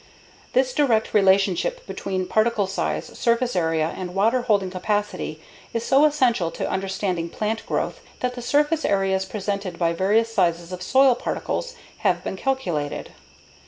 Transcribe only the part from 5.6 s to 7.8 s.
is so essential to understanding plant